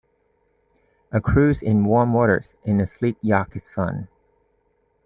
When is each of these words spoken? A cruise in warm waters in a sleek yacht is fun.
A 1.11 1.21
cruise 1.21 1.61
in 1.61 1.85
warm 1.85 2.11
waters 2.11 2.55
in 2.63 2.81
a 2.81 2.87
sleek 2.87 3.17
yacht 3.21 3.55
is 3.55 3.69
fun. 3.69 4.07